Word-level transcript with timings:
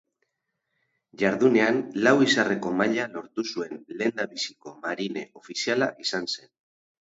Jardunean 1.21 1.77
lau-izarreko 2.07 2.73
maila 2.81 3.07
lortu 3.13 3.47
zuen 3.53 3.79
lehendabiziko 4.03 4.77
marine 4.89 5.29
ofiziala 5.45 5.95
izan 6.09 6.31
zen. 6.37 6.55